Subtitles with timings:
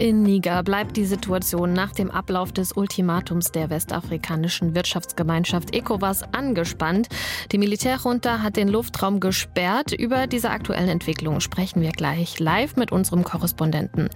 [0.00, 7.08] In Niger bleibt die Situation nach dem Ablauf des Ultimatums der westafrikanischen Wirtschaftsgemeinschaft ECOWAS angespannt.
[7.52, 9.92] Die Militärjunta hat den Luftraum gesperrt.
[9.92, 14.08] Über diese aktuellen Entwicklungen sprechen wir gleich live mit unserem Korrespondenten.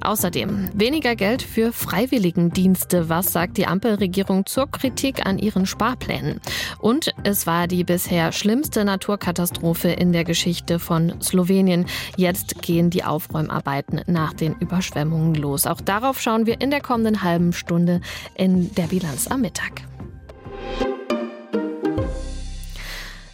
[0.00, 3.08] Außerdem weniger Geld für Freiwilligendienste.
[3.08, 6.40] Was sagt die Ampelregierung zur Kritik an ihren Sparplänen?
[6.80, 11.86] Und es war die bisher schlimmste Naturkatastrophe in der Geschichte von Slowenien.
[12.16, 15.66] Jetzt gehen die Aufräumarbeiten nach den Überschwemmungen los.
[15.66, 18.00] Auch darauf schauen wir in der kommenden halben Stunde
[18.34, 19.82] in der Bilanz am Mittag.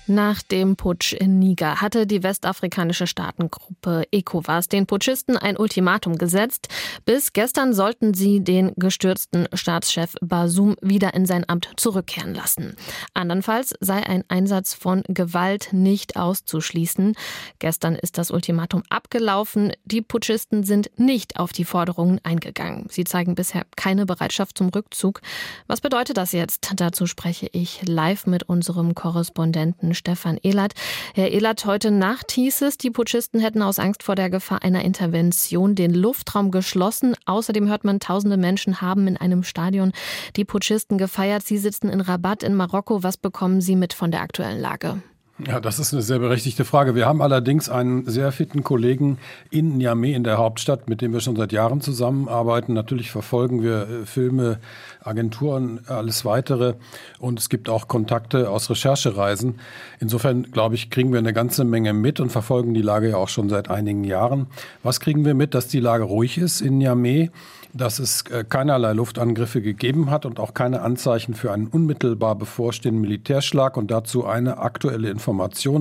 [0.07, 6.69] Nach dem Putsch in Niger hatte die westafrikanische Staatengruppe ECOWAS den Putschisten ein Ultimatum gesetzt.
[7.07, 12.77] Bis gestern sollten sie den gestürzten Staatschef Basum wieder in sein Amt zurückkehren lassen.
[13.15, 17.17] Andernfalls sei ein Einsatz von Gewalt nicht auszuschließen.
[17.59, 19.73] Gestern ist das Ultimatum abgelaufen.
[19.87, 22.89] Die Putschisten sind nicht auf die Forderungen eingegangen.
[22.91, 25.23] Sie zeigen bisher keine Bereitschaft zum Rückzug.
[25.67, 26.73] Was bedeutet das jetzt?
[26.77, 30.73] Dazu spreche ich live mit unserem Korrespondenten Stefan Ehlert.
[31.15, 34.85] Herr Ehlert, heute Nacht hieß es, die Putschisten hätten aus Angst vor der Gefahr einer
[34.85, 37.15] Intervention den Luftraum geschlossen.
[37.27, 39.93] Außerdem hört man, tausende Menschen haben in einem Stadion
[40.37, 41.45] die Putschisten gefeiert.
[41.45, 43.03] Sie sitzen in Rabat in Marokko.
[43.03, 45.03] Was bekommen Sie mit von der aktuellen Lage?
[45.39, 46.95] Ja, das ist eine sehr berechtigte Frage.
[46.95, 49.19] Wir haben allerdings einen sehr fitten Kollegen
[49.51, 52.73] in Niamey in der Hauptstadt, mit dem wir schon seit Jahren zusammenarbeiten.
[52.73, 54.61] Natürlich verfolgen wir äh, Filme,
[55.03, 56.75] Agenturen, alles weitere.
[57.19, 59.59] Und es gibt auch Kontakte aus Recherchereisen.
[59.99, 63.29] Insofern, glaube ich, kriegen wir eine ganze Menge mit und verfolgen die Lage ja auch
[63.29, 64.47] schon seit einigen Jahren.
[64.85, 65.55] Was kriegen wir mit?
[65.55, 67.33] Dass die Lage ruhig ist in Niamey
[67.75, 73.03] dass es äh, keinerlei Luftangriffe gegeben hat und auch keine Anzeichen für einen unmittelbar bevorstehenden
[73.03, 73.77] Militärschlag.
[73.77, 75.24] Und dazu eine aktuelle Information,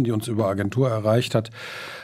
[0.04, 1.50] die uns über Agentur erreicht hat.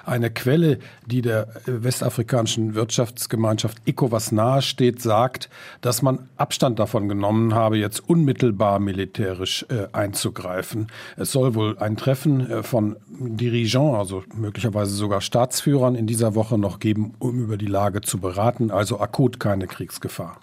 [0.05, 5.49] Eine Quelle, die der äh, westafrikanischen Wirtschaftsgemeinschaft ECOWAS nahesteht, sagt,
[5.81, 10.87] dass man Abstand davon genommen habe, jetzt unmittelbar militärisch äh, einzugreifen.
[11.15, 16.57] Es soll wohl ein Treffen äh, von Dirigeants, also möglicherweise sogar Staatsführern in dieser Woche
[16.57, 18.71] noch geben, um über die Lage zu beraten.
[18.71, 19.69] Also akut keine.
[19.69, 20.37] Kriegsgefahr.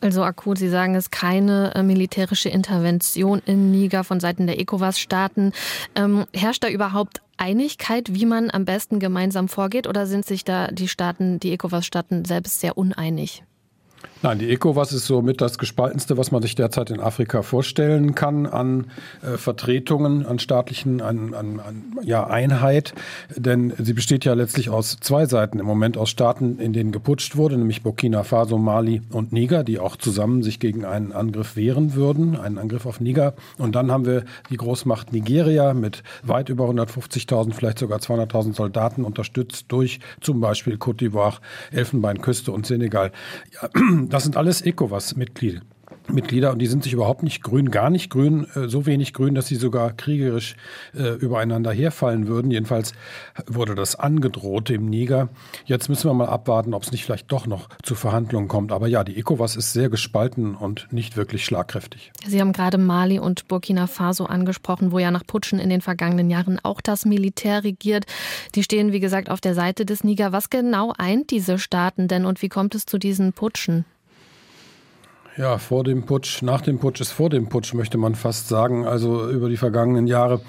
[0.00, 5.52] Also akut, Sie sagen es, keine äh, militärische Intervention in Niger von Seiten der ECOWAS-Staaten.
[5.94, 10.68] Ähm, herrscht da überhaupt Einigkeit, wie man am besten gemeinsam vorgeht, oder sind sich da
[10.68, 13.44] die Staaten, die ECOWAS-Staaten selbst sehr uneinig?
[14.20, 18.46] Nein, die ECOWAS ist somit das gespaltenste, was man sich derzeit in Afrika vorstellen kann
[18.46, 18.86] an
[19.22, 22.94] äh, Vertretungen, an staatlichen, an, an, an ja, Einheit.
[23.36, 27.36] Denn sie besteht ja letztlich aus zwei Seiten im Moment, aus Staaten, in denen geputscht
[27.36, 31.94] wurde, nämlich Burkina Faso, Mali und Niger, die auch zusammen sich gegen einen Angriff wehren
[31.94, 33.34] würden, einen Angriff auf Niger.
[33.56, 39.04] Und dann haben wir die Großmacht Nigeria mit weit über 150.000, vielleicht sogar 200.000 Soldaten,
[39.04, 41.36] unterstützt durch zum Beispiel Côte d'Ivoire,
[41.70, 43.12] Elfenbeinküste und Senegal.
[43.62, 43.68] Ja,
[44.08, 45.60] das sind alles ECOWAS-Mitglieder.
[46.10, 49.34] Mitglieder und die sind sich überhaupt nicht grün, gar nicht grün, äh, so wenig grün,
[49.34, 50.56] dass sie sogar kriegerisch
[50.94, 52.50] äh, übereinander herfallen würden.
[52.50, 52.92] Jedenfalls
[53.46, 55.28] wurde das angedroht im Niger.
[55.66, 58.72] Jetzt müssen wir mal abwarten, ob es nicht vielleicht doch noch zu Verhandlungen kommt.
[58.72, 62.12] Aber ja, die ECOWAS ist sehr gespalten und nicht wirklich schlagkräftig.
[62.26, 66.30] Sie haben gerade Mali und Burkina Faso angesprochen, wo ja nach Putschen in den vergangenen
[66.30, 68.06] Jahren auch das Militär regiert.
[68.54, 70.32] Die stehen, wie gesagt, auf der Seite des Niger.
[70.32, 73.84] Was genau eint diese Staaten denn und wie kommt es zu diesen Putschen?
[75.38, 78.84] Ja, vor dem Putsch, nach dem Putsch ist vor dem Putsch, möchte man fast sagen.
[78.84, 80.40] Also über die vergangenen Jahre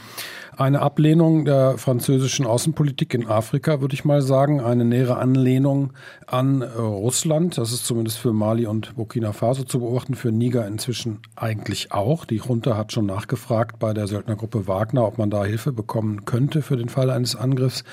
[0.59, 4.59] eine Ablehnung der französischen Außenpolitik in Afrika, würde ich mal sagen.
[4.59, 5.94] Eine nähere Anlehnung
[6.28, 7.58] an äh, Russland.
[7.58, 12.25] Das ist zumindest für Mali und Burkina Faso zu beobachten, für Niger inzwischen eigentlich auch.
[12.25, 16.62] Die Junta hat schon nachgefragt bei der Söldnergruppe Wagner, ob man da Hilfe bekommen könnte
[16.62, 17.86] für den Fall eines Angriffs.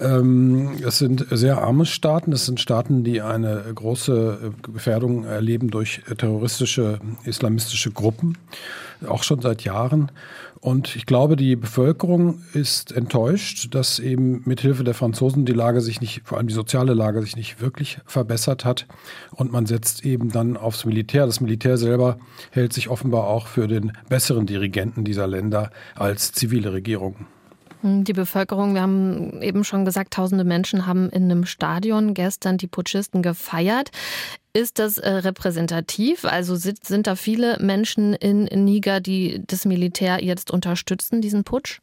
[0.00, 2.32] Ähm, es sind sehr arme Staaten.
[2.32, 8.38] Es sind Staaten, die eine große äh, Gefährdung erleben durch terroristische islamistische Gruppen,
[9.06, 10.10] auch schon seit Jahren.
[10.60, 16.02] Und ich glaube, die Bevölkerung ist enttäuscht, dass eben mithilfe der Franzosen die Lage sich
[16.02, 18.86] nicht, vor allem die soziale Lage sich nicht wirklich verbessert hat.
[19.30, 21.24] Und man setzt eben dann aufs Militär.
[21.24, 22.18] Das Militär selber
[22.50, 27.26] hält sich offenbar auch für den besseren Dirigenten dieser Länder als zivile Regierungen.
[27.80, 32.58] Hm, die Bevölkerung, wir haben eben schon gesagt, tausende Menschen haben in einem Stadion gestern
[32.58, 33.90] die Putschisten gefeiert.
[34.52, 36.24] Ist das äh, repräsentativ?
[36.24, 41.80] Also sind, sind da viele Menschen in Niger, die das Militär jetzt unterstützen, diesen Putsch?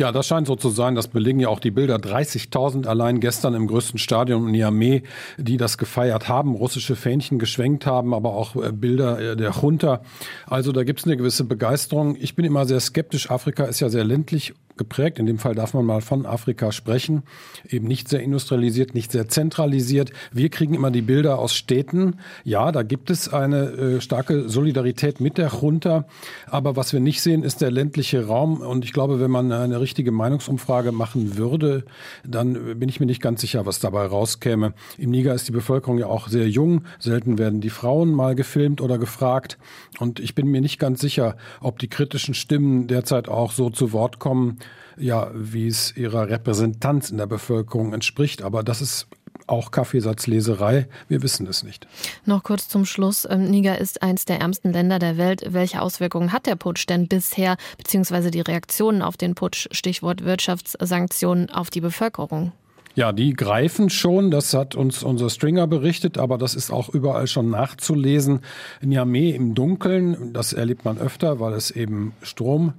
[0.00, 0.94] Ja, das scheint so zu sein.
[0.94, 1.96] Das belegen ja auch die Bilder.
[1.96, 5.02] 30.000 allein gestern im größten Stadion in Niamey,
[5.36, 10.00] die das gefeiert haben, russische Fähnchen geschwenkt haben, aber auch äh, Bilder äh, der Junta.
[10.46, 12.16] Also da gibt es eine gewisse Begeisterung.
[12.18, 13.30] Ich bin immer sehr skeptisch.
[13.30, 15.18] Afrika ist ja sehr ländlich geprägt.
[15.18, 17.22] In dem Fall darf man mal von Afrika sprechen.
[17.68, 20.10] Eben nicht sehr industrialisiert, nicht sehr zentralisiert.
[20.32, 22.16] Wir kriegen immer die Bilder aus Städten.
[22.44, 26.06] Ja, da gibt es eine äh, starke Solidarität mit der Junta.
[26.46, 28.62] Aber was wir nicht sehen, ist der ländliche Raum.
[28.62, 31.84] Und ich glaube, wenn man eine richtige Meinungsumfrage machen würde,
[32.26, 34.72] dann bin ich mir nicht ganz sicher, was dabei rauskäme.
[34.96, 36.84] Im Niger ist die Bevölkerung ja auch sehr jung.
[36.98, 39.58] Selten werden die Frauen mal gefilmt oder gefragt.
[39.98, 43.92] Und ich bin mir nicht ganz sicher, ob die kritischen Stimmen derzeit auch so zu
[43.92, 44.58] Wort kommen,
[45.00, 48.42] ja, wie es ihrer Repräsentanz in der Bevölkerung entspricht.
[48.42, 49.08] Aber das ist
[49.46, 50.86] auch Kaffeesatzleserei.
[51.08, 51.86] Wir wissen es nicht.
[52.24, 53.26] Noch kurz zum Schluss.
[53.28, 55.42] Ähm, Niger ist eines der ärmsten Länder der Welt.
[55.48, 61.50] Welche Auswirkungen hat der Putsch denn bisher, beziehungsweise die Reaktionen auf den Putsch, Stichwort Wirtschaftssanktionen,
[61.50, 62.52] auf die Bevölkerung?
[62.96, 67.28] Ja, die greifen schon, das hat uns unser Stringer berichtet, aber das ist auch überall
[67.28, 68.40] schon nachzulesen.
[68.82, 72.74] Niamey im Dunkeln, das erlebt man öfter, weil es eben Strom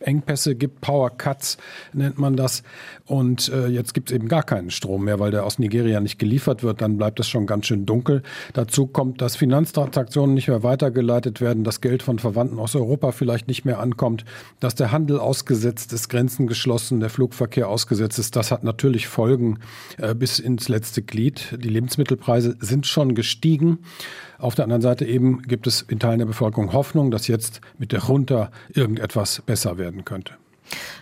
[0.00, 1.58] Engpässe gibt, Power Cuts
[1.92, 2.62] nennt man das.
[3.06, 6.18] Und äh, jetzt gibt es eben gar keinen Strom mehr, weil der aus Nigeria nicht
[6.18, 6.80] geliefert wird.
[6.80, 8.22] Dann bleibt es schon ganz schön dunkel.
[8.52, 13.48] Dazu kommt, dass Finanztransaktionen nicht mehr weitergeleitet werden, dass Geld von Verwandten aus Europa vielleicht
[13.48, 14.24] nicht mehr ankommt,
[14.60, 18.36] dass der Handel ausgesetzt ist, Grenzen geschlossen, der Flugverkehr ausgesetzt ist.
[18.36, 19.58] Das hat natürlich Folgen
[19.98, 21.56] äh, bis ins letzte Glied.
[21.58, 23.78] Die Lebensmittelpreise sind schon gestiegen.
[24.38, 27.90] Auf der anderen Seite eben gibt es in Teilen der Bevölkerung Hoffnung, dass jetzt mit
[27.90, 30.34] der Junta irgendetwas besser werden könnte.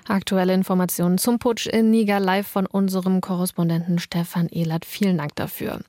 [0.07, 4.85] Aktuelle Informationen zum Putsch in Niger live von unserem Korrespondenten Stefan Ehlert.
[4.85, 5.81] Vielen Dank dafür.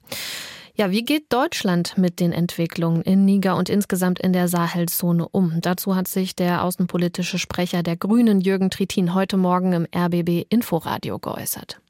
[0.80, 5.60] Ja, wie geht Deutschland mit den Entwicklungen in Niger und insgesamt in der Sahelzone um?
[5.60, 11.18] Dazu hat sich der außenpolitische Sprecher der Grünen Jürgen Trittin heute Morgen im RBB Inforadio
[11.18, 11.82] geäußert.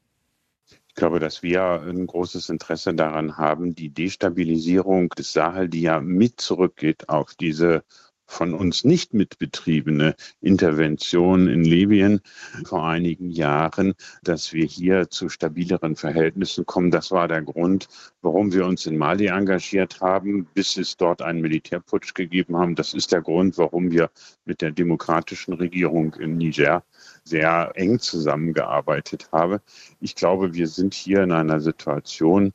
[0.88, 6.00] Ich glaube, dass wir ein großes Interesse daran haben, die Destabilisierung des Sahel, die ja
[6.00, 7.84] mit zurückgeht auf diese
[8.28, 12.20] von uns nicht mitbetriebene Intervention in Libyen
[12.64, 16.90] vor einigen Jahren, dass wir hier zu stabileren Verhältnissen kommen.
[16.90, 17.88] Das war der Grund,
[18.20, 22.74] warum wir uns in Mali engagiert haben, bis es dort einen Militärputsch gegeben haben.
[22.74, 24.10] Das ist der Grund, warum wir
[24.44, 26.84] mit der demokratischen Regierung in Niger
[27.24, 29.58] sehr eng zusammengearbeitet haben.
[30.00, 32.52] Ich glaube, wir sind hier in einer Situation,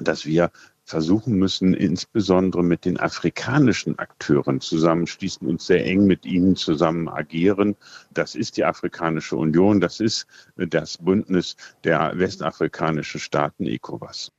[0.00, 0.50] dass wir
[0.92, 7.76] versuchen müssen, insbesondere mit den afrikanischen Akteuren zusammenschließen und sehr eng mit ihnen zusammen agieren.
[8.12, 14.32] Das ist die Afrikanische Union, das ist das Bündnis der westafrikanischen Staaten ECOWAS.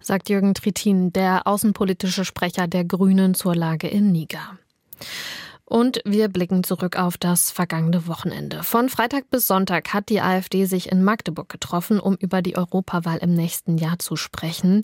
[0.00, 4.58] Sagt Jürgen Trittin, der außenpolitische Sprecher der Grünen zur Lage in Niger.
[5.70, 8.64] Und wir blicken zurück auf das vergangene Wochenende.
[8.64, 13.18] Von Freitag bis Sonntag hat die AfD sich in Magdeburg getroffen, um über die Europawahl
[13.18, 14.80] im nächsten Jahr zu sprechen.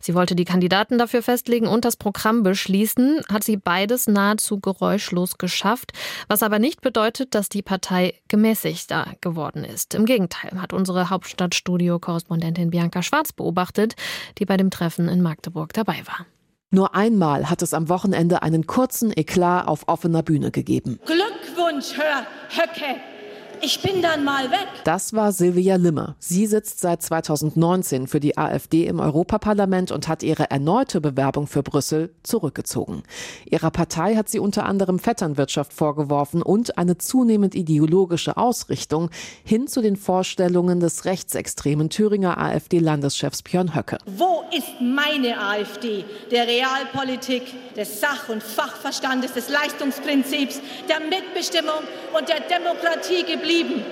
[0.00, 5.38] Sie wollte die Kandidaten dafür festlegen und das Programm beschließen, hat sie beides nahezu geräuschlos
[5.38, 5.90] geschafft,
[6.28, 9.96] was aber nicht bedeutet, dass die Partei gemäßigter geworden ist.
[9.96, 13.96] Im Gegenteil hat unsere Hauptstadtstudio-Korrespondentin Bianca Schwarz beobachtet,
[14.38, 16.26] die bei dem Treffen in Magdeburg dabei war.
[16.70, 21.00] Nur einmal hat es am Wochenende einen kurzen Eklat auf offener Bühne gegeben.
[21.06, 23.00] Glückwunsch, Herr Höcke!
[23.60, 24.68] Ich bin dann mal weg.
[24.84, 26.14] Das war Silvia Limmer.
[26.20, 31.62] Sie sitzt seit 2019 für die AfD im Europaparlament und hat ihre erneute Bewerbung für
[31.62, 33.02] Brüssel zurückgezogen.
[33.50, 39.10] Ihrer Partei hat sie unter anderem Vetternwirtschaft vorgeworfen und eine zunehmend ideologische Ausrichtung
[39.44, 43.98] hin zu den Vorstellungen des rechtsextremen Thüringer AfD-Landeschefs Björn Höcke.
[44.06, 47.42] Wo ist meine AfD der Realpolitik,
[47.74, 51.82] des Sach- und Fachverstandes, des Leistungsprinzips, der Mitbestimmung
[52.16, 53.47] und der Demokratie geblieben?
[53.48, 53.82] Geblieben?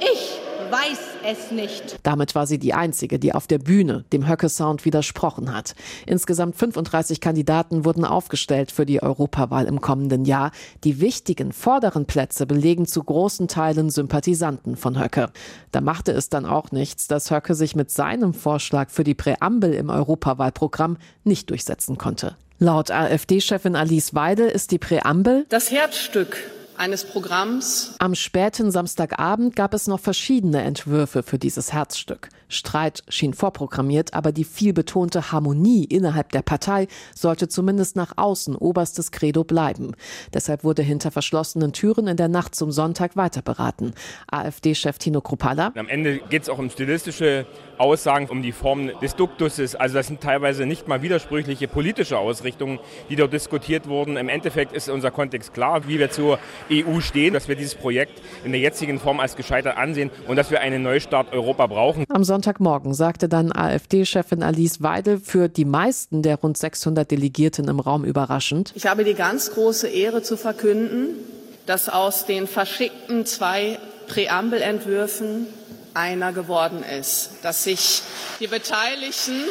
[0.00, 0.38] Ich
[0.70, 1.98] weiß es nicht.
[2.02, 5.74] Damit war sie die einzige, die auf der Bühne dem Höcke-Sound widersprochen hat.
[6.04, 10.50] Insgesamt 35 Kandidaten wurden aufgestellt für die Europawahl im kommenden Jahr.
[10.84, 15.30] Die wichtigen vorderen Plätze belegen zu großen Teilen Sympathisanten von Höcke.
[15.70, 19.74] Da machte es dann auch nichts, dass Höcke sich mit seinem Vorschlag für die Präambel
[19.74, 22.36] im Europawahlprogramm nicht durchsetzen konnte.
[22.58, 26.36] Laut AfD-Chefin Alice Weidel ist die Präambel das Herzstück
[26.78, 27.94] eines Programms.
[27.98, 32.28] Am späten Samstagabend gab es noch verschiedene Entwürfe für dieses Herzstück.
[32.48, 38.56] Streit schien vorprogrammiert, aber die viel betonte Harmonie innerhalb der Partei sollte zumindest nach außen
[38.56, 39.92] oberstes Credo bleiben.
[40.32, 43.92] Deshalb wurde hinter verschlossenen Türen in der Nacht zum Sonntag weiter beraten.
[44.30, 45.72] AfD-Chef Tino Kruppalla.
[45.74, 47.46] Am Ende geht es auch um stilistische
[47.78, 49.74] Aussagen, um die Form des Duktuses.
[49.74, 52.78] Also das sind teilweise nicht mal widersprüchliche politische Ausrichtungen,
[53.08, 54.16] die dort diskutiert wurden.
[54.16, 56.38] Im Endeffekt ist unser Kontext klar, wie wir zur
[56.70, 60.50] EU stehen, dass wir dieses Projekt in der jetzigen Form als gescheitert ansehen und dass
[60.50, 62.04] wir einen Neustart Europa brauchen.
[62.08, 67.80] Am Sonntagmorgen sagte dann AfD-Chefin Alice Weidel für die meisten der rund 600 Delegierten im
[67.80, 68.70] Raum überraschend.
[68.76, 71.16] Ich habe die ganz große Ehre zu verkünden,
[71.66, 75.48] dass aus den verschickten zwei Präambelentwürfen
[75.94, 78.02] einer geworden ist, dass sich
[78.38, 79.42] die Beteiligten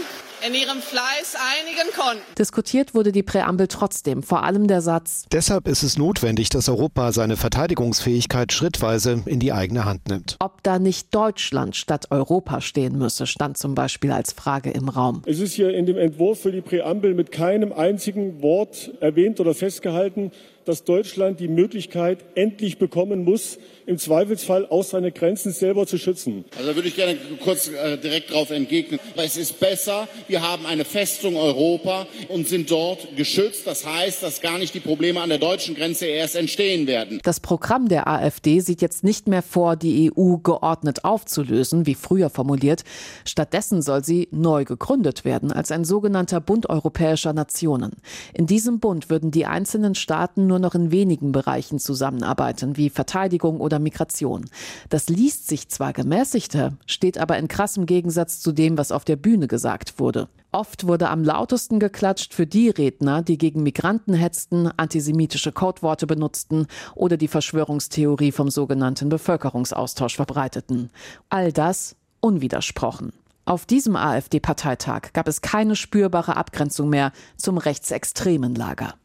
[0.46, 2.24] in ihrem Fleiß einigen konnten.
[2.38, 5.25] Diskutiert wurde die Präambel trotzdem, vor allem der Satz.
[5.32, 10.38] Deshalb ist es notwendig, dass Europa seine Verteidigungsfähigkeit schrittweise in die eigene Hand nimmt.
[10.39, 15.24] Ob da nicht Deutschland statt Europa stehen müsse, stand zum Beispiel als Frage im Raum.
[15.25, 19.53] Es ist hier in dem Entwurf für die Präambel mit keinem einzigen Wort erwähnt oder
[19.53, 20.32] festgehalten,
[20.67, 26.43] dass Deutschland die Möglichkeit endlich bekommen muss, im Zweifelsfall auch seine Grenzen selber zu schützen.
[26.57, 29.00] Also würde ich gerne kurz äh, direkt darauf entgegnen.
[29.15, 33.65] Es ist besser, wir haben eine Festung Europa und sind dort geschützt.
[33.65, 37.21] Das heißt, dass gar nicht die Probleme an der deutschen Grenze erst entstehen werden.
[37.24, 42.29] Das Programm der AfD sieht jetzt nicht mehr vor, die EU geordnet aufzulösen, wie früher
[42.29, 42.83] formuliert.
[43.24, 47.93] Stattdessen soll sie neu gegründet werden als ein sogenannter Bund europäischer Nationen.
[48.33, 52.90] In diesem Bund würden die einzelnen Staaten nur nur noch in wenigen Bereichen zusammenarbeiten, wie
[52.90, 54.46] Verteidigung oder Migration.
[54.90, 59.18] Das liest sich zwar gemäßigter, steht aber in krassem Gegensatz zu dem, was auf der
[59.18, 60.30] Bühne gesagt wurde.
[60.52, 66.66] Oft wurde am lautesten geklatscht für die Redner, die gegen Migranten hetzten, antisemitische Codeworte benutzten
[66.96, 70.90] oder die Verschwörungstheorie vom sogenannten Bevölkerungsaustausch verbreiteten.
[71.30, 73.14] All das unwidersprochen.
[73.46, 78.96] Auf diesem AfD-Parteitag gab es keine spürbare Abgrenzung mehr zum rechtsextremen Lager.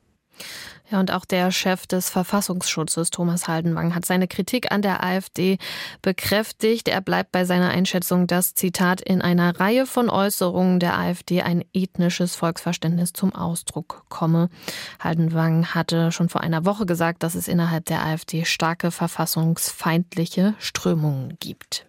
[0.93, 5.57] Ja, und auch der Chef des Verfassungsschutzes, Thomas Haldenwang, hat seine Kritik an der AfD
[6.03, 6.87] bekräftigt.
[6.87, 11.65] Er bleibt bei seiner Einschätzung, dass, Zitat, in einer Reihe von Äußerungen der AfD ein
[11.73, 14.51] ethnisches Volksverständnis zum Ausdruck komme.
[15.01, 21.39] Haldenwang hatte schon vor einer Woche gesagt, dass es innerhalb der AfD starke verfassungsfeindliche Strömungen
[21.41, 21.87] gibt.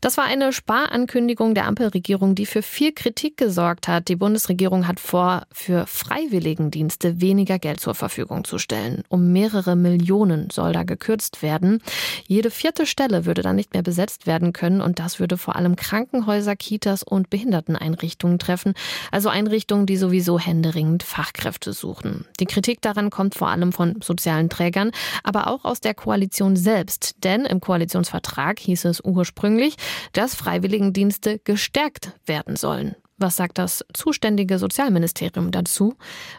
[0.00, 4.08] Das war eine Sparankündigung der Ampelregierung, die für viel Kritik gesorgt hat.
[4.08, 9.04] Die Bundesregierung hat vor, für Freiwilligendienste weniger Geld zur Verfügung zu stellen.
[9.10, 11.82] Um mehrere Millionen soll da gekürzt werden.
[12.26, 15.76] Jede vierte Stelle würde dann nicht mehr besetzt werden können und das würde vor allem
[15.76, 18.72] Krankenhäuser, Kitas und Behinderteneinrichtungen treffen,
[19.10, 22.24] also Einrichtungen, die sowieso händeringend Fachkräfte suchen.
[22.40, 24.92] Die Kritik daran kommt vor allem von sozialen Trägern,
[25.24, 29.76] aber auch aus der Koalition selbst, denn im Koalitionsvertrag hieß es ursprünglich,
[30.12, 32.96] dass Freiwilligendienste gestärkt werden sollen.
[33.18, 35.94] Was sagt das zuständige Sozialministerium dazu?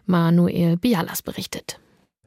[0.05, 1.79] Manuel Bialas berichtet.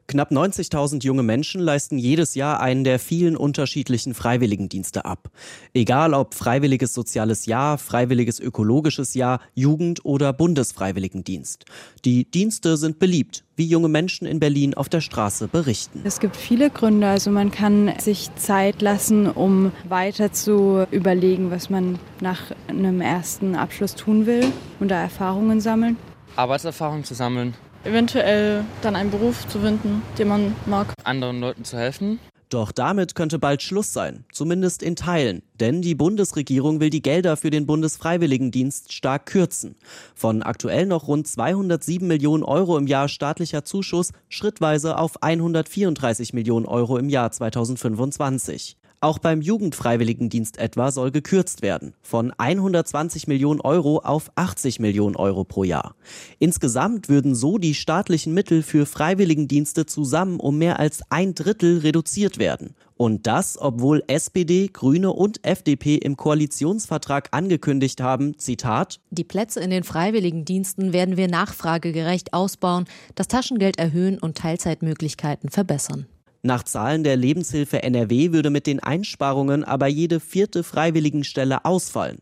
[0.07, 5.31] Knapp 90.000 junge Menschen leisten jedes Jahr einen der vielen unterschiedlichen Freiwilligendienste ab.
[5.73, 11.65] Egal ob freiwilliges soziales Jahr, freiwilliges ökologisches Jahr, Jugend- oder Bundesfreiwilligendienst.
[12.05, 16.01] Die Dienste sind beliebt, wie junge Menschen in Berlin auf der Straße berichten.
[16.03, 17.07] Es gibt viele Gründe.
[17.07, 23.55] Also man kann sich Zeit lassen, um weiter zu überlegen, was man nach einem ersten
[23.55, 25.97] Abschluss tun will und da Erfahrungen sammeln.
[26.35, 30.93] Arbeitserfahrung zu sammeln eventuell dann einen Beruf zu finden, den man mag.
[31.03, 32.19] Anderen Leuten zu helfen.
[32.49, 37.37] Doch damit könnte bald Schluss sein, zumindest in Teilen, denn die Bundesregierung will die Gelder
[37.37, 39.75] für den Bundesfreiwilligendienst stark kürzen.
[40.13, 46.67] Von aktuell noch rund 207 Millionen Euro im Jahr staatlicher Zuschuss schrittweise auf 134 Millionen
[46.67, 48.77] Euro im Jahr 2025.
[49.01, 51.93] Auch beim Jugendfreiwilligendienst etwa soll gekürzt werden.
[52.01, 55.95] Von 120 Millionen Euro auf 80 Millionen Euro pro Jahr.
[56.39, 62.37] Insgesamt würden so die staatlichen Mittel für Freiwilligendienste zusammen um mehr als ein Drittel reduziert
[62.37, 62.75] werden.
[62.97, 69.69] Und das, obwohl SPD, Grüne und FDP im Koalitionsvertrag angekündigt haben, Zitat, Die Plätze in
[69.69, 72.85] den Freiwilligendiensten werden wir nachfragegerecht ausbauen,
[73.15, 76.05] das Taschengeld erhöhen und Teilzeitmöglichkeiten verbessern.
[76.45, 82.19] Nach Zahlen der Lebenshilfe NRW würde mit den Einsparungen aber jede vierte Freiwilligenstelle ausfallen.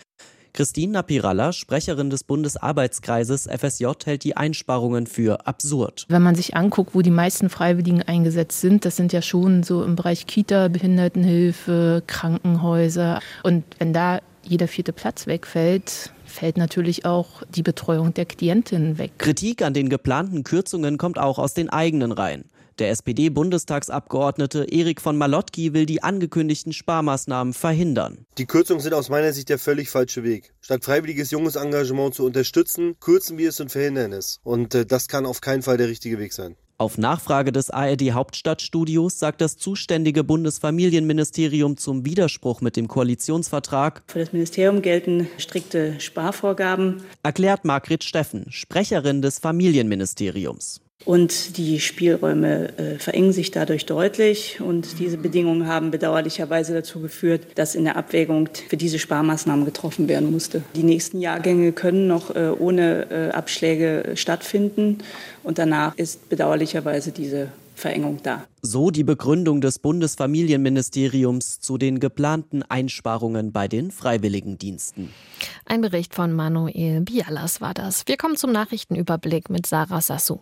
[0.53, 6.05] Christine Napiralla, Sprecherin des Bundesarbeitskreises FSJ, hält die Einsparungen für absurd.
[6.07, 9.83] Wenn man sich anguckt, wo die meisten Freiwilligen eingesetzt sind, das sind ja schon so
[9.83, 13.19] im Bereich Kita, Behindertenhilfe, Krankenhäuser.
[13.43, 19.11] Und wenn da jeder vierte Platz wegfällt, fällt natürlich auch die Betreuung der Klientinnen weg.
[19.17, 22.45] Kritik an den geplanten Kürzungen kommt auch aus den eigenen Reihen.
[22.79, 28.25] Der SPD-Bundestagsabgeordnete Erik von Malotki will die angekündigten Sparmaßnahmen verhindern.
[28.37, 30.53] Die Kürzungen sind aus meiner Sicht der völlig falsche Weg.
[30.61, 34.39] Statt freiwilliges junges Engagement zu unterstützen, kürzen wir es und verhindern es.
[34.43, 36.55] Und äh, das kann auf keinen Fall der richtige Weg sein.
[36.79, 44.03] Auf Nachfrage des ARD Hauptstadtstudios sagt das zuständige Bundesfamilienministerium zum Widerspruch mit dem Koalitionsvertrag.
[44.07, 47.03] Für das Ministerium gelten strikte Sparvorgaben.
[47.21, 50.82] Erklärt Margret Steffen, Sprecherin des Familienministeriums.
[51.05, 54.61] Und die Spielräume äh, verengen sich dadurch deutlich.
[54.61, 60.07] Und diese Bedingungen haben bedauerlicherweise dazu geführt, dass in der Abwägung für diese Sparmaßnahmen getroffen
[60.07, 60.63] werden musste.
[60.75, 64.99] Die nächsten Jahrgänge können noch äh, ohne äh, Abschläge stattfinden.
[65.43, 68.45] Und danach ist bedauerlicherweise diese Verengung da.
[68.61, 75.09] So die Begründung des Bundesfamilienministeriums zu den geplanten Einsparungen bei den Freiwilligendiensten.
[75.65, 78.03] Ein Bericht von Manuel Bialas war das.
[78.07, 80.39] Wir kommen zum Nachrichtenüberblick mit Sarah Sassou.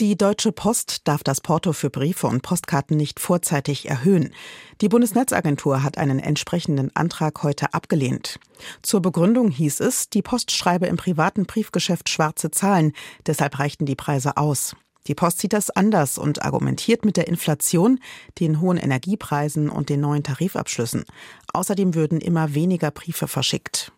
[0.00, 4.34] Die Deutsche Post darf das Porto für Briefe und Postkarten nicht vorzeitig erhöhen.
[4.80, 8.40] Die Bundesnetzagentur hat einen entsprechenden Antrag heute abgelehnt.
[8.82, 12.92] Zur Begründung hieß es, die Post schreibe im privaten Briefgeschäft schwarze Zahlen,
[13.26, 14.74] deshalb reichten die Preise aus.
[15.06, 18.00] Die Post sieht das anders und argumentiert mit der Inflation,
[18.40, 21.04] den hohen Energiepreisen und den neuen Tarifabschlüssen.
[21.52, 23.92] Außerdem würden immer weniger Briefe verschickt.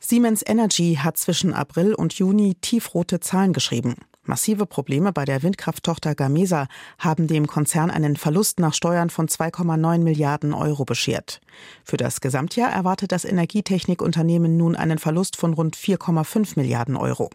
[0.00, 3.94] Siemens Energy hat zwischen April und Juni tiefrote Zahlen geschrieben.
[4.30, 6.68] Massive Probleme bei der Windkrafttochter Gamesa
[7.00, 11.40] haben dem Konzern einen Verlust nach Steuern von 2,9 Milliarden Euro beschert.
[11.82, 17.30] Für das Gesamtjahr erwartet das Energietechnikunternehmen nun einen Verlust von rund 4,5 Milliarden Euro.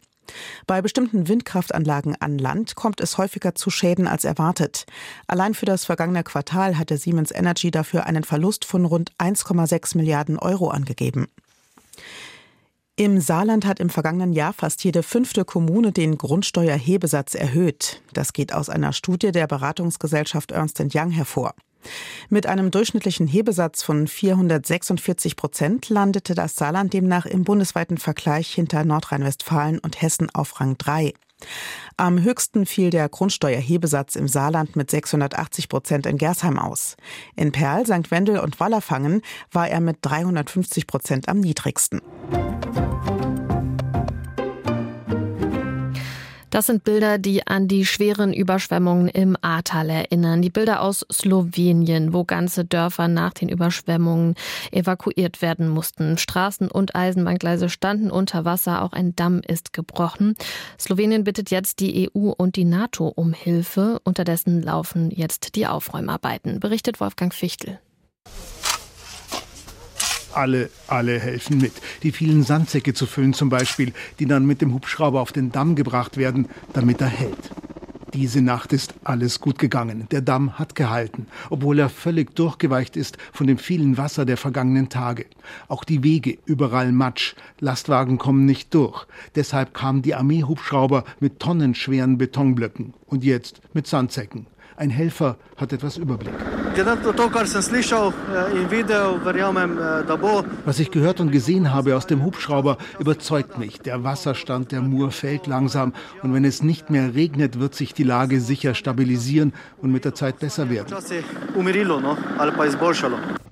[0.67, 4.85] Bei bestimmten Windkraftanlagen an Land kommt es häufiger zu Schäden als erwartet.
[5.27, 10.39] Allein für das vergangene Quartal hatte Siemens Energy dafür einen Verlust von rund 1,6 Milliarden
[10.39, 11.27] Euro angegeben.
[12.97, 18.01] Im Saarland hat im vergangenen Jahr fast jede fünfte Kommune den Grundsteuerhebesatz erhöht.
[18.13, 21.55] Das geht aus einer Studie der Beratungsgesellschaft Ernst Young hervor.
[22.29, 28.85] Mit einem durchschnittlichen Hebesatz von 446 Prozent landete das Saarland demnach im bundesweiten Vergleich hinter
[28.85, 31.13] Nordrhein-Westfalen und Hessen auf Rang 3.
[31.97, 36.97] Am höchsten fiel der Grundsteuerhebesatz im Saarland mit 680 Prozent in Gersheim aus.
[37.35, 38.11] In Perl, St.
[38.11, 42.01] Wendel und Wallerfangen war er mit 350 Prozent am niedrigsten.
[46.55, 50.41] Das sind Bilder, die an die schweren Überschwemmungen im Ahrtal erinnern.
[50.41, 54.35] Die Bilder aus Slowenien, wo ganze Dörfer nach den Überschwemmungen
[54.71, 56.17] evakuiert werden mussten.
[56.17, 60.35] Straßen und Eisenbahngleise standen unter Wasser, auch ein Damm ist gebrochen.
[60.79, 63.99] Slowenien bittet jetzt die EU und die NATO um Hilfe.
[64.05, 67.81] Unterdessen laufen jetzt die Aufräumarbeiten, berichtet Wolfgang Fichtel
[70.35, 71.73] alle, alle helfen mit.
[72.03, 75.75] Die vielen Sandsäcke zu füllen zum Beispiel, die dann mit dem Hubschrauber auf den Damm
[75.75, 77.51] gebracht werden, damit er hält.
[78.15, 80.07] Diese Nacht ist alles gut gegangen.
[80.09, 84.87] Der Damm hat gehalten, obwohl er völlig durchgeweicht ist von dem vielen Wasser der vergangenen
[84.87, 85.25] Tage.
[85.67, 87.35] Auch die Wege, überall Matsch.
[87.59, 89.05] Lastwagen kommen nicht durch.
[89.35, 94.47] Deshalb kamen die Armeehubschrauber mit tonnenschweren Betonblöcken und jetzt mit Sandsäcken.
[94.77, 96.33] Ein Helfer hat etwas Überblick.
[100.65, 103.79] Was ich gehört und gesehen habe aus dem Hubschrauber, überzeugt mich.
[103.79, 108.03] Der Wasserstand der Mur fällt langsam und wenn es nicht mehr regnet, wird sich die
[108.03, 110.93] Lage sicher stabilisieren und mit der Zeit besser werden.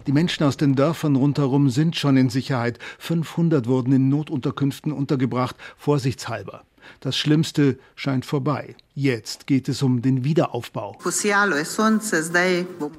[0.06, 2.78] Die Menschen aus den Dörfern rundherum sind schon in Sicherheit.
[3.00, 6.64] 500 wurden in Notunterkünften untergebracht, vorsichtshalber.
[7.00, 8.76] Das Schlimmste scheint vorbei.
[8.96, 10.96] Jetzt geht es um den Wiederaufbau.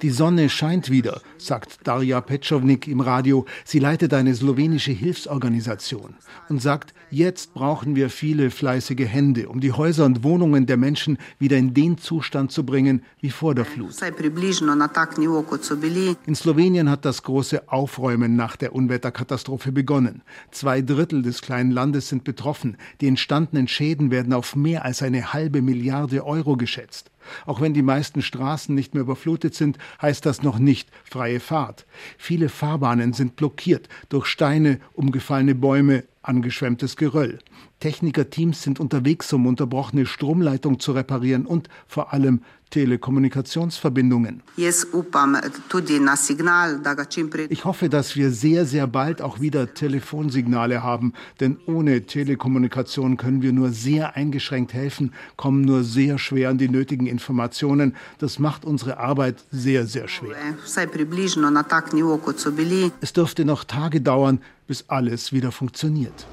[0.02, 3.46] Die Sonne scheint wieder, sagt Darja Petschownik im Radio.
[3.64, 6.16] Sie leitet eine slowenische Hilfsorganisation
[6.48, 11.16] und sagt, jetzt brauchen wir viele fleißige Hände, um die Häuser und Wohnungen der Menschen
[11.38, 13.94] wieder in den Zustand zu bringen wie vor der Flut.
[16.26, 20.22] In Slowenien hat das große Aufräumen nach der Unwetterkatastrophe begonnen.
[20.50, 22.78] Zwei Drittel des kleinen Landes sind betroffen.
[23.00, 27.10] Die entstandenen Schäden werden auf mehr als eine halbe Milliarde Milliarde Euro geschätzt.
[27.44, 31.84] Auch wenn die meisten Straßen nicht mehr überflutet sind, heißt das noch nicht freie Fahrt.
[32.16, 37.38] Viele Fahrbahnen sind blockiert durch Steine, umgefallene Bäume, angeschwemmtes Geröll.
[37.80, 42.40] Technikerteams sind unterwegs, um unterbrochene Stromleitungen zu reparieren und vor allem
[42.74, 44.42] Telekommunikationsverbindungen.
[44.56, 44.84] Ich
[47.64, 53.52] hoffe, dass wir sehr, sehr bald auch wieder Telefonsignale haben, denn ohne Telekommunikation können wir
[53.52, 57.94] nur sehr eingeschränkt helfen, kommen nur sehr schwer an die nötigen Informationen.
[58.18, 60.34] Das macht unsere Arbeit sehr, sehr schwer.
[63.00, 66.26] Es dürfte noch Tage dauern, bis alles wieder funktioniert.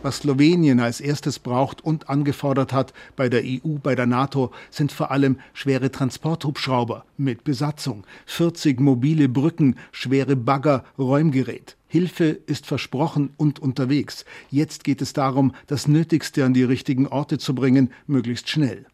[0.00, 4.92] Was Slowenien als erstes braucht und angefordert hat bei der EU, bei der NATO, sind
[4.92, 11.76] vor allem schwere Transporthubschrauber mit Besatzung, 40 mobile Brücken, schwere Bagger, Räumgerät.
[11.88, 14.24] Hilfe ist versprochen und unterwegs.
[14.50, 18.86] Jetzt geht es darum, das Nötigste an die richtigen Orte zu bringen, möglichst schnell.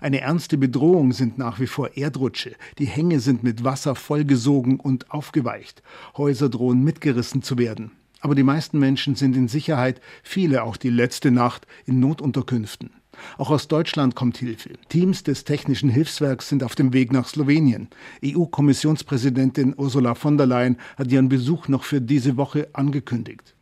[0.00, 2.54] Eine ernste Bedrohung sind nach wie vor Erdrutsche.
[2.78, 5.82] Die Hänge sind mit Wasser vollgesogen und aufgeweicht.
[6.16, 7.90] Häuser drohen mitgerissen zu werden.
[8.24, 12.88] Aber die meisten Menschen sind in Sicherheit, viele auch die letzte Nacht in Notunterkünften.
[13.36, 14.70] Auch aus Deutschland kommt Hilfe.
[14.88, 17.88] Teams des Technischen Hilfswerks sind auf dem Weg nach Slowenien.
[18.24, 23.54] EU-Kommissionspräsidentin Ursula von der Leyen hat ihren Besuch noch für diese Woche angekündigt.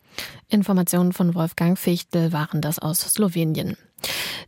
[0.49, 3.77] Informationen von Wolfgang Fichtel waren das aus Slowenien.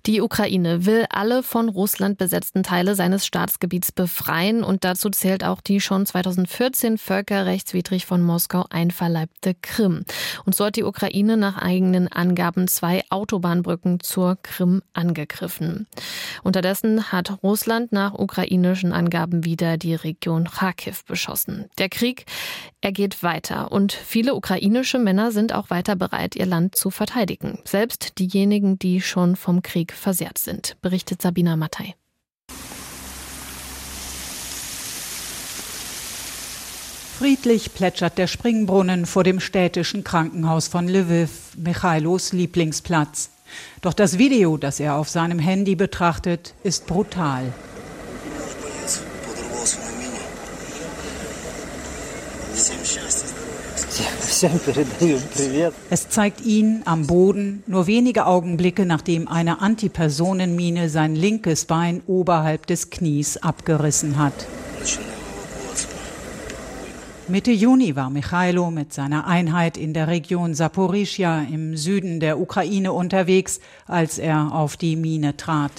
[0.06, 5.60] Die Ukraine will alle von Russland besetzten Teile seines Staatsgebiets befreien und dazu zählt auch
[5.60, 10.04] die schon 2014 völkerrechtswidrig von Moskau einverleibte Krim.
[10.44, 15.86] Und so hat die Ukraine nach eigenen Angaben zwei Autobahnbrücken zur Krim angegriffen.
[16.42, 21.66] Unterdessen hat Russland nach ukrainischen Angaben wieder die Region Kharkiv beschossen.
[21.78, 22.26] Der Krieg,
[22.80, 27.58] er geht weiter und viele ukrainische Männer sind auch weiter bereit, ihr Land zu verteidigen.
[27.64, 31.94] Selbst diejenigen, die schon vom Krieg versehrt sind, berichtet Sabina Mattei.
[37.18, 43.30] Friedlich plätschert der Springbrunnen vor dem städtischen Krankenhaus von Lviv, Michailos Lieblingsplatz.
[43.82, 47.52] Doch das Video, das er auf seinem Handy betrachtet, ist brutal.
[55.90, 62.66] Es zeigt ihn am Boden, nur wenige Augenblicke nachdem eine Antipersonenmine sein linkes Bein oberhalb
[62.66, 64.46] des Knies abgerissen hat.
[67.26, 72.92] Mitte Juni war Michailo mit seiner Einheit in der Region Saporischia im Süden der Ukraine
[72.92, 75.72] unterwegs, als er auf die Mine trat.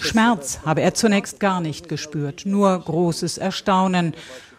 [0.00, 4.14] Schmerz habe er zunächst gar nicht gespürt, nur großes Erstaunen.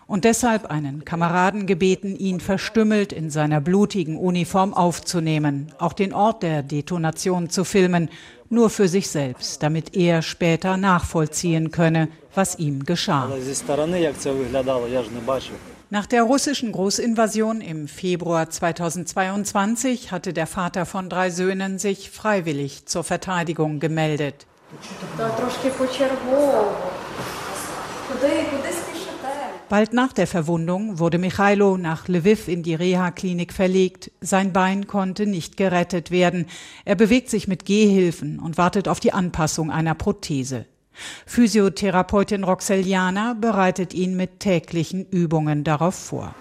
[0.07, 6.43] Und deshalb einen Kameraden gebeten, ihn verstümmelt in seiner blutigen Uniform aufzunehmen, auch den Ort
[6.43, 8.09] der Detonation zu filmen,
[8.49, 13.29] nur für sich selbst, damit er später nachvollziehen könne, was ihm geschah.
[15.89, 22.87] Nach der russischen Großinvasion im Februar 2022 hatte der Vater von drei Söhnen sich freiwillig
[22.87, 24.45] zur Verteidigung gemeldet.
[29.69, 34.11] Bald nach der Verwundung wurde Michailo nach Lviv in die Reha-Klinik verlegt.
[34.19, 36.47] Sein Bein konnte nicht gerettet werden.
[36.83, 40.65] Er bewegt sich mit Gehhilfen und wartet auf die Anpassung einer Prothese.
[41.25, 46.33] Physiotherapeutin Roxeliana bereitet ihn mit täglichen Übungen darauf vor.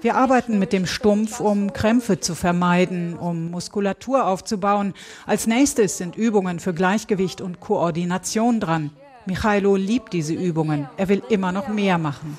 [0.00, 4.94] Wir arbeiten mit dem Stumpf, um Krämpfe zu vermeiden, um Muskulatur aufzubauen.
[5.26, 8.90] Als nächstes sind Übungen für Gleichgewicht und Koordination dran.
[9.28, 10.88] Michailo liebt diese Übungen.
[10.96, 12.38] Er will immer noch mehr machen.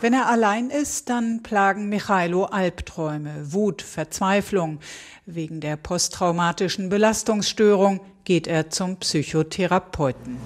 [0.00, 4.78] Wenn er allein ist, dann plagen Michailo Albträume, Wut, Verzweiflung.
[5.26, 10.38] Wegen der posttraumatischen Belastungsstörung geht er zum Psychotherapeuten.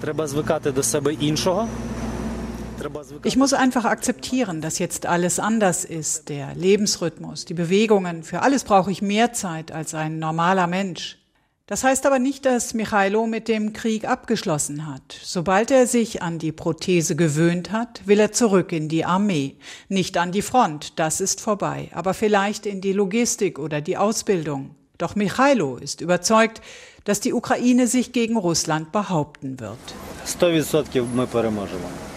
[3.23, 6.29] Ich muss einfach akzeptieren, dass jetzt alles anders ist.
[6.29, 11.22] Der Lebensrhythmus, die Bewegungen, für alles brauche ich mehr Zeit als ein normaler Mensch.
[11.65, 15.17] Das heißt aber nicht, dass Michailo mit dem Krieg abgeschlossen hat.
[15.23, 19.55] Sobald er sich an die Prothese gewöhnt hat, will er zurück in die Armee.
[19.87, 24.75] Nicht an die Front, das ist vorbei, aber vielleicht in die Logistik oder die Ausbildung.
[24.97, 26.61] Doch Michailo ist überzeugt,
[27.05, 29.79] dass die Ukraine sich gegen Russland behaupten wird.
[30.25, 32.12] 100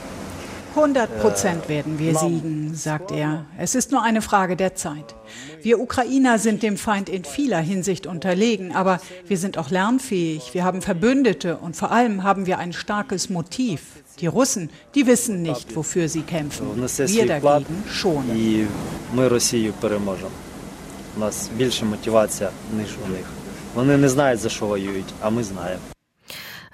[1.21, 3.47] Prozent werden wir siegen, sagt er.
[3.59, 5.15] Es ist nur eine Frage der Zeit.
[5.63, 10.65] Wir Ukrainer sind dem Feind in vieler Hinsicht unterlegen, aber wir sind auch lernfähig, wir
[10.65, 14.03] haben Verbündete und vor allem haben wir ein starkes Motiv.
[14.21, 16.67] Die Russen, die wissen nicht, wofür sie kämpfen.
[16.77, 18.25] Wir dagegen schon.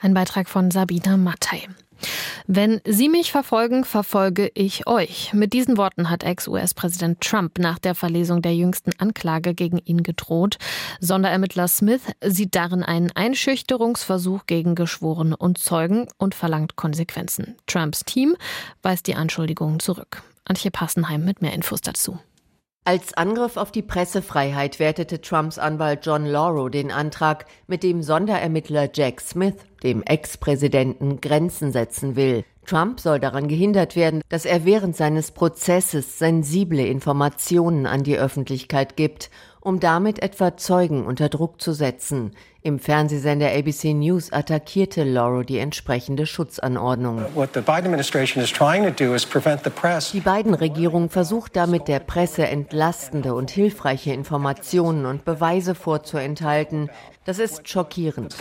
[0.01, 1.69] Ein Beitrag von Sabina Mattei.
[2.47, 5.33] Wenn Sie mich verfolgen, verfolge ich euch.
[5.33, 10.59] Mit diesen Worten hat Ex-US-Präsident Trump nach der Verlesung der jüngsten Anklage gegen ihn gedroht.
[11.01, 17.57] Sonderermittler Smith sieht darin einen Einschüchterungsversuch gegen Geschworene und Zeugen und verlangt Konsequenzen.
[17.67, 18.37] Trumps Team
[18.83, 20.23] weist die Anschuldigungen zurück.
[20.45, 22.19] Antje Passenheim mit mehr Infos dazu.
[22.85, 28.91] Als Angriff auf die Pressefreiheit wertete Trumps Anwalt John Lauro den Antrag, mit dem Sonderermittler
[28.93, 32.45] Jack Smith dem Ex-Präsidenten Grenzen setzen will.
[32.67, 38.97] Trump soll daran gehindert werden, dass er während seines Prozesses sensible Informationen an die Öffentlichkeit
[38.97, 42.33] gibt, um damit etwa Zeugen unter Druck zu setzen.
[42.65, 47.25] Im Fernsehsender ABC News attackierte Lauro die entsprechende Schutzanordnung.
[50.13, 56.89] Die Biden-Regierung versucht damit der Presse entlastende und hilfreiche Informationen und Beweise vorzuenthalten,
[57.25, 58.35] das ist schockierend.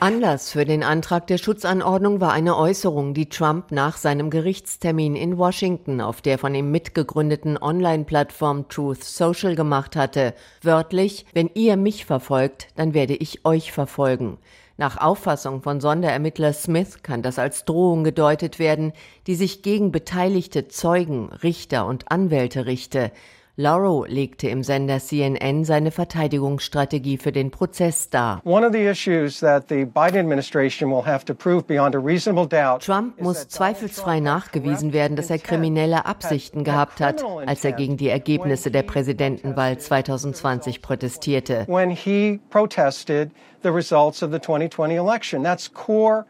[0.00, 5.36] Anlass für den Antrag der Schutzanordnung war eine Äußerung, die Trump nach seinem Gerichtstermin in
[5.36, 10.32] Washington auf der von ihm mitgegründeten Online-Plattform Truth Social gemacht hatte.
[10.62, 14.38] Wörtlich, wenn ihr mich verfolgt, dann werde ich euch verfolgen.
[14.76, 18.92] Nach Auffassung von Sonderermittler Smith kann das als Drohung gedeutet werden,
[19.26, 23.12] die sich gegen beteiligte Zeugen, Richter und Anwälte richte.
[23.56, 28.40] Lauro legte im Sender CNN seine Verteidigungsstrategie für den Prozess dar.
[32.80, 38.08] Trump muss zweifelsfrei nachgewiesen werden, dass er kriminelle Absichten gehabt hat, als er gegen die
[38.08, 41.64] Ergebnisse der Präsidentenwahl 2020 protestierte.
[41.66, 43.30] When he protested
[43.62, 45.42] the results of the 2020 election.
[45.42, 46.24] That's core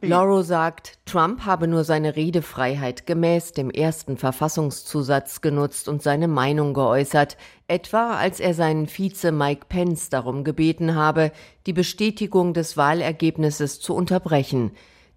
[0.00, 6.72] Lauro sagt, Trump habe nur seine Redefreiheit gemäß dem ersten Verfassungszusatz genutzt und seine Meinung
[6.72, 11.32] geäußert, etwa als er seinen Vize Mike Pence darum gebeten habe,
[11.66, 14.70] die Bestätigung des Wahlergebnisses zu unterbrechen.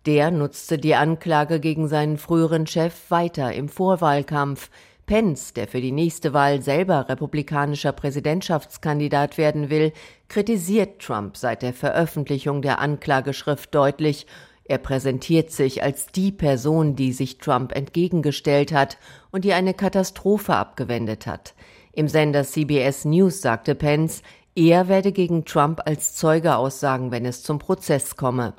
[0.06, 4.70] Der nutzte die Anklage gegen seinen früheren Chef weiter im Vorwahlkampf.
[5.08, 9.94] Pence, der für die nächste Wahl selber republikanischer Präsidentschaftskandidat werden will,
[10.28, 14.28] kritisiert Trump seit der Veröffentlichung der Anklageschrift deutlich.
[14.66, 18.98] Er präsentiert sich als die Person, die sich Trump entgegengestellt hat
[19.32, 21.54] und die eine Katastrophe abgewendet hat.
[21.94, 24.22] Im Sender CBS News sagte Pence,
[24.58, 28.56] er werde gegen Trump als Zeuge aussagen, wenn es zum Prozess komme.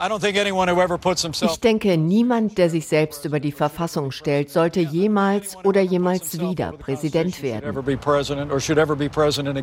[1.43, 6.71] Ich denke, niemand, der sich selbst über die Verfassung stellt, sollte jemals oder jemals wieder
[6.71, 7.77] Präsident werden.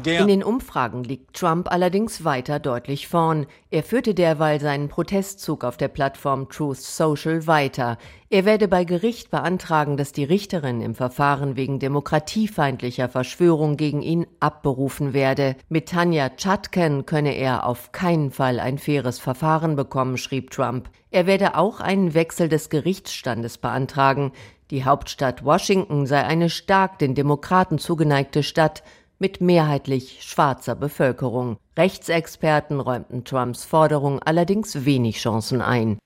[0.03, 3.45] In den Umfragen liegt Trump allerdings weiter deutlich vorn.
[3.69, 7.97] Er führte derweil seinen Protestzug auf der Plattform Truth Social weiter.
[8.35, 14.27] Er werde bei Gericht beantragen, dass die Richterin im Verfahren wegen demokratiefeindlicher Verschwörung gegen ihn
[14.41, 15.55] abberufen werde.
[15.69, 20.89] Mit Tanja Chutkan könne er auf keinen Fall ein faires Verfahren bekommen, schrieb Trump.
[21.11, 24.33] Er werde auch einen Wechsel des Gerichtsstandes beantragen.
[24.69, 28.83] Die Hauptstadt Washington sei eine stark den Demokraten zugeneigte Stadt
[29.17, 31.55] mit mehrheitlich schwarzer Bevölkerung.
[31.77, 35.99] Rechtsexperten räumten Trumps Forderung allerdings wenig Chancen ein.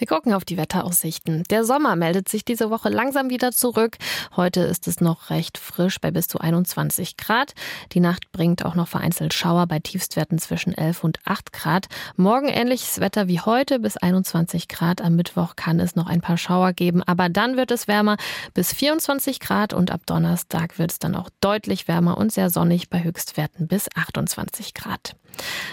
[0.00, 1.44] Wir gucken auf die Wetteraussichten.
[1.50, 3.98] Der Sommer meldet sich diese Woche langsam wieder zurück.
[4.34, 7.52] Heute ist es noch recht frisch bei bis zu 21 Grad.
[7.92, 11.88] Die Nacht bringt auch noch vereinzelt Schauer bei Tiefstwerten zwischen 11 und 8 Grad.
[12.16, 15.02] Morgen ähnliches Wetter wie heute bis 21 Grad.
[15.02, 18.16] Am Mittwoch kann es noch ein paar Schauer geben, aber dann wird es wärmer
[18.54, 22.88] bis 24 Grad und ab Donnerstag wird es dann auch deutlich wärmer und sehr sonnig
[22.88, 25.14] bei Höchstwerten bis 28 Grad.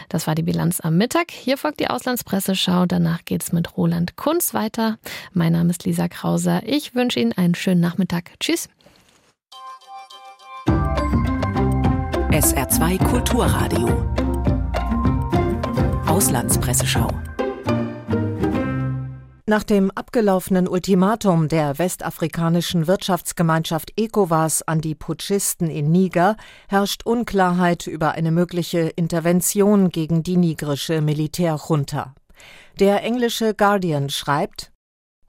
[0.09, 1.31] Das war die Bilanz am Mittag.
[1.31, 2.85] Hier folgt die Auslandspresseschau.
[2.85, 4.97] Danach geht es mit Roland Kunz weiter.
[5.33, 6.61] Mein Name ist Lisa Krauser.
[6.65, 8.31] Ich wünsche Ihnen einen schönen Nachmittag.
[8.39, 8.69] Tschüss.
[12.31, 13.87] SR2 Kulturradio.
[16.07, 17.09] Auslandspresseschau.
[19.49, 26.35] Nach dem abgelaufenen Ultimatum der westafrikanischen Wirtschaftsgemeinschaft ECOWAS an die Putschisten in Niger
[26.67, 32.13] herrscht Unklarheit über eine mögliche Intervention gegen die nigrische Militärjunta.
[32.81, 34.73] Der englische Guardian schreibt,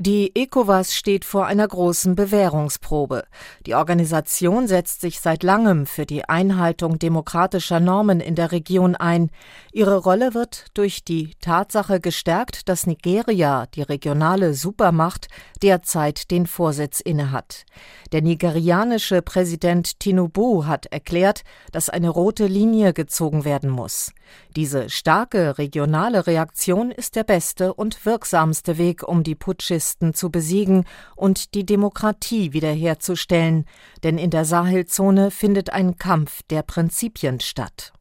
[0.01, 3.25] die ECOWAS steht vor einer großen Bewährungsprobe.
[3.67, 9.31] Die Organisation setzt sich seit langem für die Einhaltung demokratischer Normen in der Region ein.
[9.73, 15.27] Ihre Rolle wird durch die Tatsache gestärkt, dass Nigeria, die regionale Supermacht,
[15.65, 17.65] derzeit den Vorsitz innehat.
[18.13, 24.13] Der nigerianische Präsident Tinubu hat erklärt, dass eine rote Linie gezogen werden muss.
[24.55, 30.85] Diese starke regionale Reaktion ist der beste und wirksamste Weg, um die Putschisten zu besiegen
[31.17, 33.65] und die Demokratie wiederherzustellen,
[34.03, 37.93] denn in der Sahelzone findet ein Kampf der Prinzipien statt.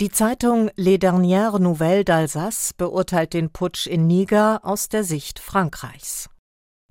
[0.00, 6.28] Die Zeitung Les Dernières Nouvelles d'Alsace beurteilt den Putsch in Niger aus der Sicht Frankreichs.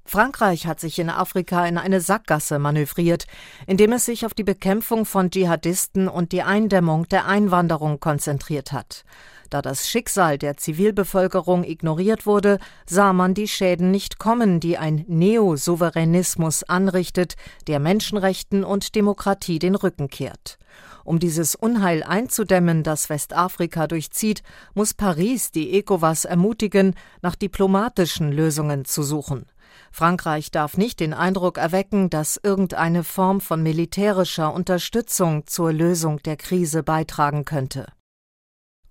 [0.08, 3.26] Frankreich hat sich in Afrika in eine Sackgasse manövriert,
[3.66, 9.04] indem es sich auf die Bekämpfung von Dschihadisten und die Eindämmung der Einwanderung konzentriert hat.
[9.50, 15.06] Da das Schicksal der Zivilbevölkerung ignoriert wurde, sah man die Schäden nicht kommen, die ein
[15.08, 17.36] Neosouveränismus anrichtet,
[17.68, 20.58] der Menschenrechten und Demokratie den Rücken kehrt.
[21.06, 28.84] Um dieses Unheil einzudämmen, das Westafrika durchzieht, muss Paris die ECOWAS ermutigen, nach diplomatischen Lösungen
[28.84, 29.46] zu suchen.
[29.92, 36.36] Frankreich darf nicht den Eindruck erwecken, dass irgendeine Form von militärischer Unterstützung zur Lösung der
[36.36, 37.88] Krise beitragen könnte.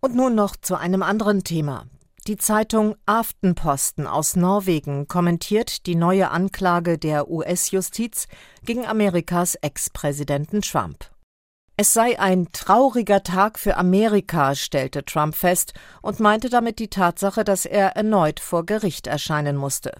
[0.06, 1.86] Und nun noch zu einem anderen Thema.
[2.28, 8.28] Die Zeitung Aftenposten aus Norwegen kommentiert die neue Anklage der US-Justiz
[8.64, 11.10] gegen Amerikas Ex-Präsidenten Trump.
[11.78, 17.44] Es sei ein trauriger Tag für Amerika, stellte Trump fest und meinte damit die Tatsache,
[17.44, 19.92] dass er erneut vor Gericht erscheinen musste.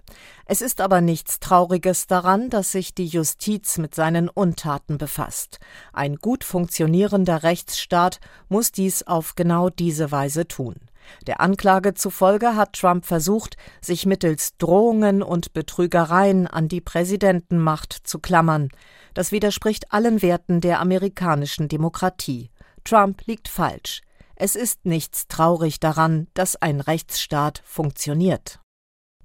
[0.47, 5.59] Es ist aber nichts Trauriges daran, dass sich die Justiz mit seinen Untaten befasst.
[5.93, 10.77] Ein gut funktionierender Rechtsstaat muss dies auf genau diese Weise tun.
[11.25, 18.19] Der Anklage zufolge hat Trump versucht, sich mittels Drohungen und Betrügereien an die Präsidentenmacht zu
[18.19, 18.69] klammern.
[19.13, 22.51] Das widerspricht allen Werten der amerikanischen Demokratie.
[22.83, 24.01] Trump liegt falsch.
[24.35, 28.59] Es ist nichts traurig daran, dass ein Rechtsstaat funktioniert.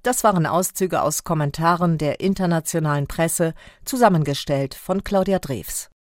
[0.01, 3.53] Das waren Auszüge aus Kommentaren der internationalen Presse,
[3.85, 5.89] zusammengestellt von Claudia Drews.